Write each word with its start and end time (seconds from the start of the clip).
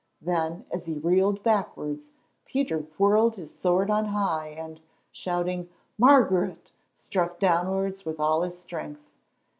Then, 0.19 0.65
as 0.71 0.87
he 0.87 0.97
reeled 0.97 1.43
backwards, 1.43 2.09
Peter 2.47 2.79
whirled 2.97 3.35
his 3.35 3.53
sword 3.53 3.91
on 3.91 4.05
high, 4.05 4.47
and, 4.47 4.81
shouting 5.11 5.69
"Margaret!" 5.95 6.71
struck 6.95 7.37
downwards 7.37 8.03
with 8.03 8.19
all 8.19 8.41
his 8.41 8.57
strength. 8.57 9.05